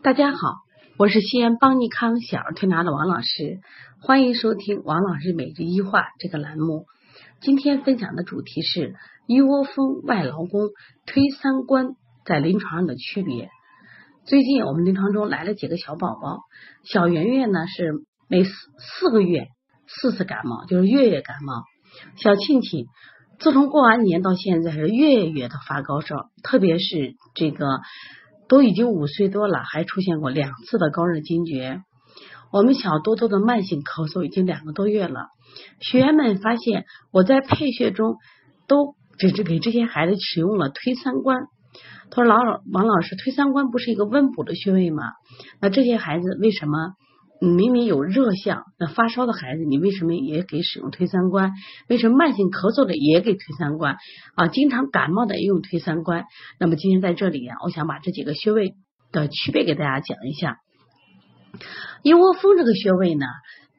[0.00, 0.38] 大家好，
[0.96, 3.58] 我是西安邦尼康小儿推拿的王老师，
[4.00, 6.86] 欢迎收听王老师每日一话这个栏目。
[7.40, 8.94] 今天分享的主题是
[9.26, 10.70] 一窝蜂外劳宫
[11.04, 13.50] 推三关在临床上的区别。
[14.24, 16.38] 最近我们临床中来了几个小宝宝，
[16.84, 17.92] 小圆圆呢是
[18.28, 19.48] 每四四个月
[19.88, 21.64] 四次感冒，就是月月感冒；
[22.16, 22.86] 小庆庆
[23.40, 27.66] 自从过完年到现在是月月的发高烧，特别是这个。
[28.48, 31.82] 都已经五岁多了，还出现过两次的高热惊厥。
[32.50, 35.26] 我们小多多的慢性咳嗽已经两个多月了。
[35.80, 38.16] 学员们发现，我在配穴中
[38.66, 41.42] 都只是给这些孩子使用了推三关。
[42.10, 45.02] 他说：“老老王老师，推三关不是一个温补的穴位吗？
[45.60, 46.94] 那这些孩子为什么？”
[47.40, 51.52] 你明明有热象，那发烧的孩子，你为什么也给使用推三关？
[51.88, 53.96] 为什么慢性咳嗽的也给推三关？
[54.34, 56.24] 啊，经常感冒的也用推三关？
[56.58, 58.74] 那么今天在这里啊，我想把这几个穴位
[59.12, 60.56] 的区别给大家讲一下。
[62.02, 63.26] 一窝蜂这个穴位呢，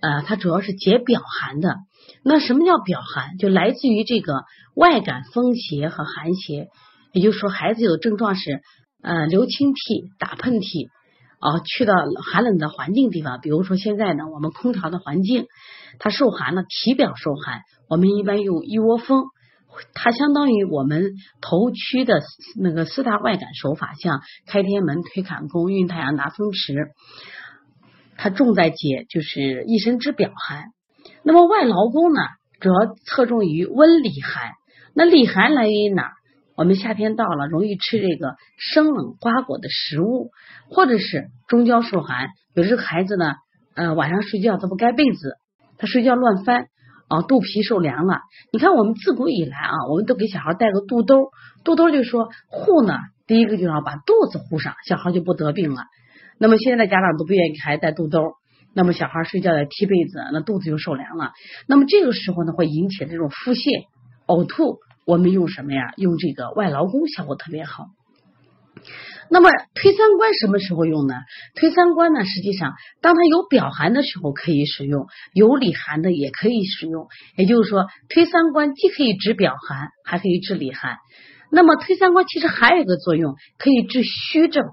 [0.00, 1.76] 呃，它主要是解表寒的。
[2.24, 3.38] 那什么叫表寒？
[3.38, 4.44] 就来自于这个
[4.76, 6.68] 外感风邪和寒邪，
[7.12, 8.60] 也就是说，孩子有症状是
[9.02, 10.88] 呃流清涕、打喷嚏。
[11.40, 11.94] 啊，去到
[12.32, 15.46] 寒冷的环境地方，比如说现在呢，我们空调的环境，
[15.98, 19.24] 它受寒了，体表受寒，我们一般用一窝蜂，
[19.94, 22.20] 它相当于我们头区的
[22.60, 26.74] 那个四大外感手法，像开天门、推坎宫、运太阳、拿风池，
[28.16, 30.64] 它重在解就是一身之表寒。
[31.22, 32.20] 那么外劳宫呢，
[32.58, 32.74] 主要
[33.06, 34.52] 侧重于温里寒。
[34.94, 36.17] 那里寒来源于哪？
[36.58, 40.32] 我们夏天到了，容易吃这个生冷瓜果的食物，
[40.68, 42.30] 或者是中焦受寒。
[42.52, 43.34] 有这个孩子呢，
[43.76, 45.36] 呃，晚上睡觉他不盖被子，
[45.78, 46.66] 他睡觉乱翻
[47.06, 48.22] 啊，肚皮受凉了。
[48.52, 51.30] 你看，我们自古以来啊，我们都给小孩带个肚兜，
[51.62, 52.96] 肚兜就说护呢，
[53.28, 55.84] 第一个就要把肚子护上，小孩就不得病了。
[56.40, 58.32] 那么现在家长都不愿意给孩子带肚兜，
[58.74, 61.30] 那么小孩睡觉在踢被子，那肚子就受凉了。
[61.68, 63.86] 那么这个时候呢，会引起这种腹泻、
[64.26, 64.80] 呕吐。
[65.08, 65.94] 我们用什么呀？
[65.96, 67.86] 用这个外劳宫效果特别好。
[69.30, 71.14] 那么推三关什么时候用呢？
[71.54, 77.08] 推三关呢，实际上当它有表寒的时候可以使用，有里寒的也可以使用。
[77.38, 80.98] 也就是说，推三关既可以治表寒，还可以治里寒。
[81.50, 84.66] 那么推三关其实还有一个作用，可以治虚症。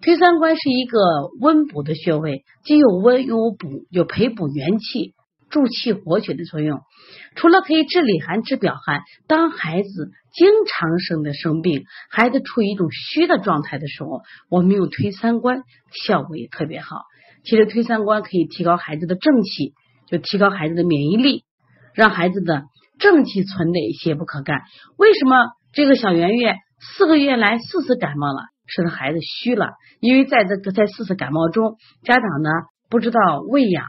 [0.00, 1.00] 推三关是一个
[1.40, 5.14] 温补的穴位，既有温又有补，有培补元气。
[5.50, 6.80] 助气活血的作用，
[7.34, 15.62] 除了可以治里寒、治表寒，当孩子经常生的生病，孩子处于一种虚的状态的时候，我们用推三关
[16.04, 17.02] 效果也特别好。
[17.44, 19.72] 其实推三关可以提高孩子的正气，
[20.08, 21.44] 就提高孩子的免疫力，
[21.94, 22.64] 让孩子的
[22.98, 24.62] 正气存累，邪不可干。
[24.96, 28.42] 为什么这个小圆圆四个月来四次感冒了？
[28.66, 29.70] 是他孩子虚了，
[30.00, 32.50] 因为在这个在四次感冒中，家长呢
[32.90, 33.86] 不知道喂养。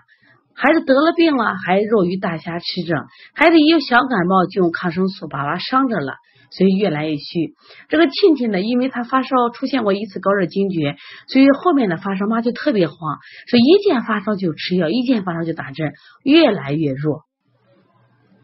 [0.61, 6.15] 孩子得了病了，还肉鱼大虾吃着，孩子一有小感冒就用抗生素把娃伤着了，
[6.51, 7.53] 所以越来越虚。
[7.87, 10.97] 这个庆庆呢，因为他发烧出现过一次高热惊厥，
[11.29, 12.97] 所以后面的发烧妈就特别慌，
[13.47, 15.93] 说一见发烧就吃药，一见发烧就打针，
[16.25, 17.21] 越来越弱。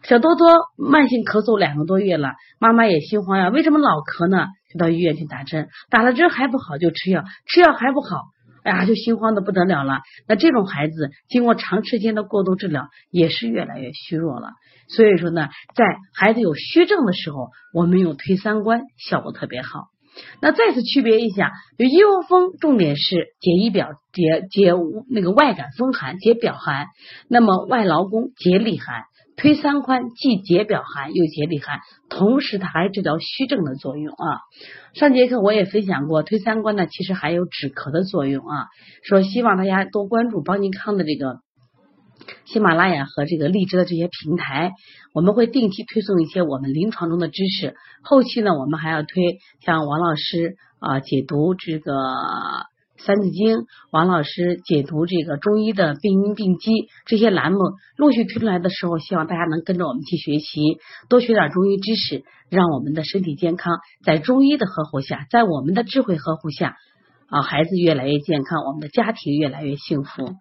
[0.04, 4.48] 小多多慢性咳嗽两个多月了，妈妈也心慌呀，为什么老咳呢？
[4.72, 8.22] 就到医院去打针，打了针还不好就吃药，吃药还不好。
[8.66, 10.00] 哎呀，就心慌的不得了了。
[10.28, 14.50] 那这种孩子经过长时间的过度治疗，也是越来越虚弱了。
[14.88, 19.90] 所以说呢，在孩子有虚症的时候，我们用推三关效果特别好。
[20.42, 24.72] 那再次区别一下，就一窝蜂重点是解一表解解
[25.10, 26.86] 那个外感风寒，解表寒；
[27.30, 29.04] 那么外劳宫解里寒。
[29.38, 31.80] 推三关既解表寒又解里寒，
[32.10, 34.40] 同时它还治疗虚症的作用啊。
[34.94, 38.68] 上节课我也分享过，推三关呢其实还有止咳的作用啊。
[39.04, 41.40] 说希望大家多关注邦尼康的这个
[42.46, 44.72] 喜马拉雅和这个荔枝的这些平台，
[45.14, 47.76] 我们会定期推送一些我们临床中的知识。
[48.04, 51.92] 后期呢，我们还要推像王老师啊解读这个。
[53.06, 56.72] 三字经，王老师解读这个中医的病因病机，
[57.06, 57.60] 这些栏目
[57.98, 66.78] 陆续推出来的时候，希望大家能跟着我们去学习，多学点中医知识，让我们的身体健康，在中医的呵护下，在我们的智慧呵护下，
[67.28, 70.34] 啊，孩子越来越健康，我们的家庭越来越幸福。